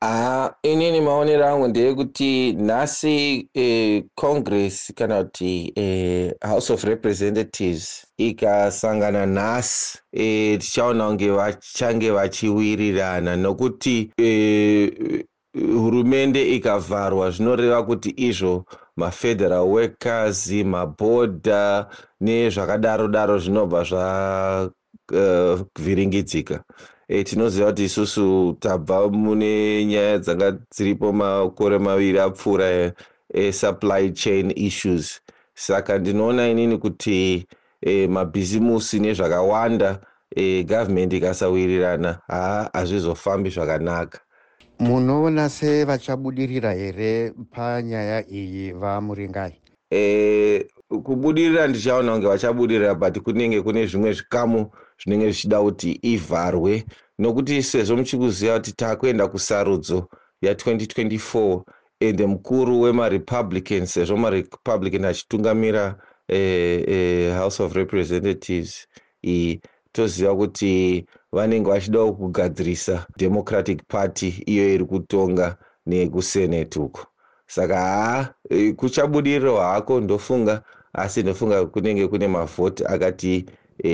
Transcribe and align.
ha 0.00 0.54
inini 0.62 1.00
maonero 1.00 1.46
angu 1.46 1.68
ndeyekuti 1.68 2.52
nhasi 2.52 3.48
eh, 3.54 4.04
congress 4.14 4.92
kana 4.94 5.24
kuti 5.24 5.72
eh, 5.76 6.34
house 6.42 6.72
of 6.72 6.84
representatives 6.84 8.06
ikasangana 8.16 9.26
nhasi 9.26 9.98
eh, 10.12 10.58
tichaona 10.58 11.06
kunge 11.06 11.30
vachange 11.30 12.10
vachiwirirana 12.10 13.36
nokuti 13.36 14.12
eh, 14.16 15.24
hurumende 15.54 16.54
ikavharwa 16.56 17.30
zvinoreva 17.30 17.82
kuti 17.82 18.14
izvo 18.16 18.64
mafederal 18.96 19.66
workers 19.66 20.52
mabhodha 20.52 21.86
nezvakadaro 22.20 23.08
daro 23.08 23.38
zvinobva 23.38 23.84
zvavhiringidzika 23.84 26.54
uh, 26.54 26.60
e, 27.08 27.24
tinoziva 27.24 27.66
kuti 27.66 27.84
isusu 27.84 28.56
tabva 28.60 29.08
mune 29.08 29.84
nyaya 29.84 30.18
dzanga 30.18 30.52
dziripo 30.52 31.12
makore 31.12 31.78
maviri 31.78 32.18
apfuura 32.18 32.92
esupply 33.34 34.12
chain 34.12 34.52
issues. 34.56 35.20
Saka 35.54 35.98
ndinoona 35.98 36.48
inini 36.48 36.78
kuti 36.78 37.46
e, 37.80 38.06
mabhizimusi 38.06 39.00
nezvakawanda 39.00 40.00
e, 40.36 40.62
gavhumendi 40.64 41.16
ikasawirirana 41.16 42.18
haa 42.28 42.70
hazvizofambi 42.72 43.50
zvakanaka. 43.50 44.20
Munoona 44.78 45.48
sevachabudirira 45.48 46.72
here 46.74 47.32
panyaya 47.50 48.28
iyi 48.30 48.72
vamuringai? 48.72 49.60
E, 49.90 50.66
kubudirira 50.88 51.66
ndichaona 51.66 52.12
kunge 52.12 52.26
vachabudirira 52.26 52.94
but 52.94 53.18
kunenge 53.18 53.62
kune 53.62 53.86
zvimwe 53.86 54.12
zvikamu 54.12 54.70
zvinenge 55.00 55.30
zvichida 55.30 55.60
kuti 55.60 55.90
ivharwe. 56.02 56.84
Nokuti 57.18 57.62
sezvo 57.62 57.96
muchikuziva 57.96 58.58
kuti 58.58 58.72
taakuenda 58.72 59.28
kusarudzo 59.28 60.08
ya2024 60.42 61.62
ende 62.00 62.26
mukuru 62.26 62.80
wemarepublican 62.80 63.86
sezvo 63.86 64.16
marepublican 64.16 65.04
achitungamira 65.04 65.98
eh, 66.28 66.84
eh, 66.88 67.36
house 67.38 67.62
of 67.62 67.74
representatives 67.74 68.86
iyi 69.24 69.60
toziva 69.92 70.36
kuti 70.36 71.06
vanenge 71.32 71.70
vachidawo 71.70 72.12
kugadzirisa 72.12 73.06
democratic 73.16 73.82
party 73.88 74.28
iyo 74.46 74.74
iri 74.74 74.84
kutonga 74.84 75.56
nekusenate 75.86 76.78
uko 76.78 77.06
saka 77.46 77.76
haa 77.76 78.28
e, 78.50 78.72
kuchabudiriro 78.72 79.56
hako 79.56 80.00
ndofunga 80.00 80.62
asi 80.92 81.22
ndofunga 81.22 81.66
kunenge 81.66 82.08
kune 82.08 82.28
mavhoti 82.28 82.84
akati 82.84 83.46
e, 83.84 83.90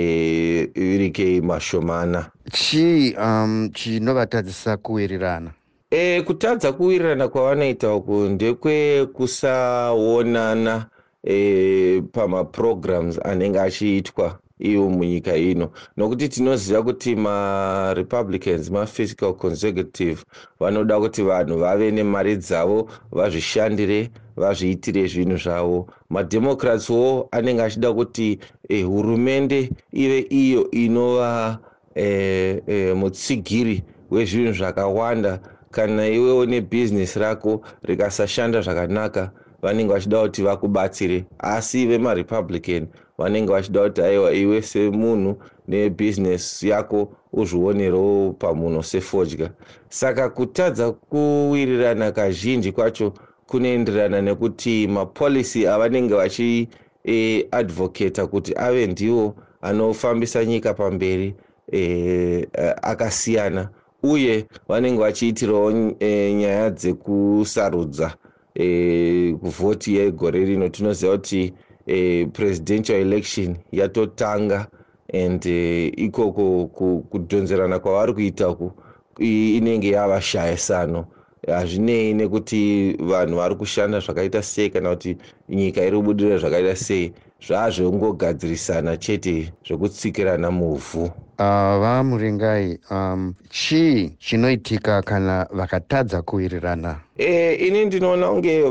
irikei 0.75 1.41
mashomana. 1.41 2.29
Chii 2.51 3.15
um, 3.15 3.69
chinovatadzisa 3.73 4.77
kuwirirana? 4.77 5.51
E, 5.91 6.21
kutadza 6.21 6.71
kuwirirana 6.71 7.27
kwavanoita 7.27 7.93
uku 7.95 8.13
ndekwekusaonana 8.13 10.85
e, 11.23 12.01
pamaprograms 12.11 13.19
anenge 13.25 13.59
achiitwa 13.59 14.39
iwo 14.63 14.89
munyika 14.89 15.35
ino. 15.35 15.71
Nokuti 15.97 16.29
tinoziva 16.29 16.83
kuti 16.83 17.15
marepublicans 17.15 18.69
mafiscal 18.71 19.33
consecutive 19.33 20.23
vanoda 20.59 20.99
kuti 20.99 21.21
vanhu 21.21 21.57
vave 21.57 21.91
nemari 21.91 22.35
dzavo 22.35 22.89
vazvishandire 23.11 24.09
vazviitire 24.35 25.07
zvinhu 25.07 25.37
zvavo. 25.37 25.87
Mademocratswo 26.09 27.27
anenge 27.31 27.63
achida 27.63 27.93
kuti 27.93 28.39
eh, 28.69 28.85
hurumende 28.85 29.69
ive 29.91 30.19
iyo 30.29 30.71
inova 30.71 31.59
eh, 31.95 32.61
eh, 32.67 32.95
mutsigiri 32.95 33.83
wezvinhu 34.11 34.53
zvakawanda. 34.53 35.39
Kana 35.71 36.07
iwewo 36.07 36.45
nebhizinesi 36.45 37.19
rako 37.19 37.61
rikasashanda 37.83 38.61
zvakanaka 38.61 39.31
vanenge 39.61 39.93
vachida 39.93 40.21
kuti 40.21 40.41
vakubatsire. 40.43 41.25
Asi 41.39 41.85
vemarepublican 41.87 42.87
vanenge 43.17 43.51
vachida 43.51 43.83
kuti 43.83 44.01
aiwa 44.01 44.33
iwe 44.33 44.61
semunhu 44.61 45.37
nebhizinesi 45.67 46.69
yako 46.69 47.11
uzvionerewo 47.33 48.33
pamunhu 48.33 48.83
sefodya. 48.83 49.49
Saka 49.89 50.29
kutadza 50.29 50.91
kuwirirana 50.91 52.11
kazhinji 52.11 52.71
kwacho 52.71 53.13
kunoenderana 53.47 54.21
nekuti 54.21 54.87
mapolisi 54.87 55.67
avanenge 55.67 56.13
vachiadvocata 56.15 58.21
e, 58.23 58.27
kuti 58.27 58.53
ave 58.55 58.87
ndiwo 58.87 59.35
anofambisa 59.61 60.45
nyika 60.45 60.73
pamberi 60.73 61.35
e, 61.71 62.47
akasiyana 62.81 63.69
uye 64.03 64.45
vanenge 64.67 64.99
vachiitirawo 65.01 65.93
e, 65.99 66.33
nyaya 66.33 66.69
dzekusarudza 66.69 68.13
e, 68.55 69.33
kuvhoti 69.41 69.95
yegore 69.95 70.45
rino. 70.45 70.69
Tinoziva 70.69 71.17
kuti 71.17 71.53
e, 71.87 72.25
presidential 72.33 72.99
election 73.01 73.57
yatotanga 73.71 74.67
and 75.13 75.45
e, 75.45 75.87
ikoko 75.87 76.67
kudhonzerana 77.09 77.79
kwavari 77.79 78.13
kuita 78.13 78.53
ku 78.53 78.71
inenge 79.19 79.89
yava 79.91 80.21
shayisano 80.21 81.05
hazvinei 81.47 82.13
nekuti 82.13 82.93
vanhu 82.99 83.35
vari 83.35 83.55
kushanda 83.55 83.99
zvakaita 83.99 84.43
sei 84.43 84.69
kana 84.69 84.89
kuti 84.89 85.17
nyika 85.49 85.81
iri 85.81 85.97
kubudirira 85.97 86.37
zvakaita 86.37 86.75
sei. 86.75 87.13
Zvazvongogadzirisana 87.47 88.97
chete 88.97 89.53
zvokutsikirana 89.67 90.51
muvhu. 90.51 91.11
Vamuringai 91.37 92.79
uh, 92.89 92.97
um, 92.97 93.33
chii 93.49 94.15
chinoitika 94.19 95.01
kana 95.01 95.47
vakatadza 95.51 96.21
kuwirirana? 96.21 96.99
E, 97.17 97.53
ini 97.53 97.85
ndinoona 97.85 98.27
kunge 98.27 98.63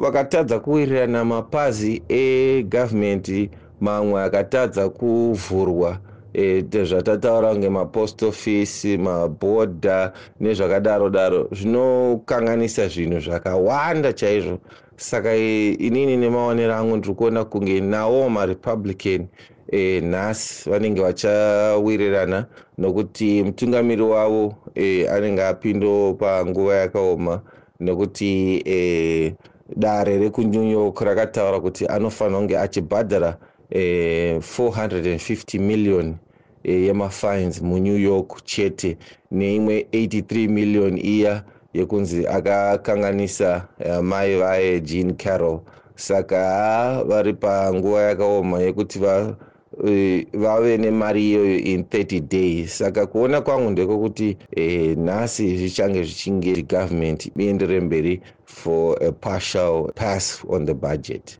vakatadza 0.00 0.60
kuwirirana 0.60 1.24
mapazi 1.24 2.02
egavhumendi 2.08 3.50
mamwe 3.80 4.22
akatadza 4.22 4.88
kuvhurwa 4.88 5.98
e, 6.38 6.84
zvatataura 6.84 7.52
kunge 7.52 7.68
mapost 7.68 8.22
office 8.22 8.96
mabhodha 8.96 10.12
nezvakadaro 10.40 11.10
daro 11.10 11.48
zvinokanganisa 11.52 12.88
zvinhu 12.88 13.20
zvakawanda 13.20 14.12
chaizvo. 14.12 14.58
Saka 14.96 15.36
inini 15.36 16.16
nemaonero 16.16 16.74
angu 16.74 16.96
ndiri 16.96 17.14
kuona 17.14 17.44
kunge 17.44 17.80
nawo 17.80 18.30
marepublican 18.30 19.26
e, 19.72 20.00
nhasi 20.00 20.70
vanenge 20.70 21.00
vachawirirana 21.00 22.46
nokuti 22.78 23.42
mutungamiri 23.42 24.02
wavo 24.02 24.54
e, 24.74 25.08
anenge 25.08 25.42
apindo 25.44 26.14
panguva 26.14 26.74
yakaoma 26.74 27.40
nokuti 27.80 28.62
e, 28.66 29.34
dare 29.76 30.18
rekunyew 30.18 30.70
york 30.70 31.00
rakataura 31.00 31.60
kuti 31.60 31.86
anofanira 31.86 32.38
kunge 32.38 32.58
achibhadhara 32.58 33.36
e, 33.70 34.38
450 34.38 35.58
million 35.58 36.16
e, 36.64 36.72
yemafines 36.72 37.62
munew 37.62 37.98
york 37.98 38.44
chete 38.44 38.96
neimwe 39.30 39.86
83 39.92 40.48
million 40.48 40.98
iya 40.98 41.44
yekunzi 41.74 42.26
akakanganisa 42.26 43.68
uh, 43.86 44.00
mai 44.02 44.36
vaye 44.36 44.80
jean 44.80 45.16
carroll. 45.16 45.60
Saka 45.96 47.04
vari 47.08 47.32
panguva 47.32 48.02
yakaoma 48.02 48.58
yekuti 48.60 48.98
va 48.98 49.36
uh, 49.78 50.22
vave 50.32 50.78
nemari 50.78 51.30
iyoyo 51.30 51.58
in 51.58 51.82
30 51.82 52.20
days. 52.20 52.78
Saka 52.78 53.06
kuona 53.06 53.40
kwangu 53.40 53.70
ndekwekuti 53.70 54.36
eh, 54.56 54.96
nhasi 54.98 55.56
zvichange 55.56 56.02
zvichinge 56.02 56.62
government 56.62 57.30
iendere 57.36 57.80
mberi 57.80 58.20
for 58.44 58.96
a 59.02 59.12
partial 59.12 59.92
pass 59.94 60.44
on 60.48 60.66
the 60.66 60.74
budget 60.74 61.36